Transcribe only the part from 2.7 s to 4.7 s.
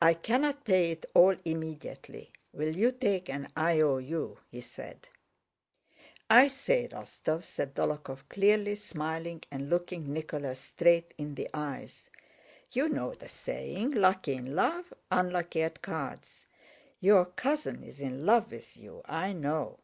you take an I.O.U.?" he